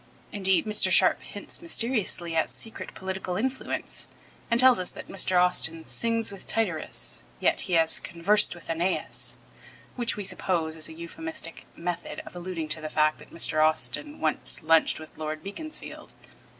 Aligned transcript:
Indeed, 0.31 0.65
Mr. 0.65 0.89
Sharp 0.91 1.21
hints 1.21 1.61
mysteriously 1.61 2.35
at 2.35 2.49
secret 2.49 2.95
political 2.95 3.35
influence, 3.37 4.07
and 4.49 4.59
tells 4.59 4.79
us 4.79 4.89
that 4.89 5.07
though 5.07 5.13
Mr. 5.13 5.39
Austin 5.39 5.85
'sings 5.85 6.31
with 6.31 6.47
Tityrus' 6.47 7.21
yet 7.39 7.61
he 7.61 7.73
'has 7.73 7.99
conversed 7.99 8.55
with 8.55 8.67
AEneas,' 8.67 9.35
which, 9.95 10.17
we 10.17 10.23
suppose, 10.23 10.75
is 10.75 10.89
a 10.89 10.93
euphemistic 10.93 11.67
method 11.75 12.19
of 12.21 12.35
alluding 12.35 12.67
to 12.69 12.81
the 12.81 12.89
fact 12.89 13.19
that 13.19 13.29
Mr. 13.29 13.63
Austin 13.63 14.19
once 14.19 14.63
lunched 14.63 14.99
with 14.99 15.15
Lord 15.17 15.43
Beaconsfield. 15.43 16.13